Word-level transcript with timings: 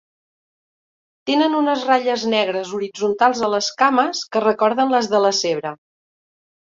Tenen 1.31 1.57
unes 1.57 1.83
ratlles 1.89 2.23
negres 2.33 2.73
horitzontals 2.77 3.45
a 3.49 3.53
les 3.57 3.69
cames 3.83 4.25
que 4.33 4.43
recorden 4.47 4.97
les 4.99 5.11
de 5.17 5.21
la 5.27 5.33
zebra. 5.43 5.75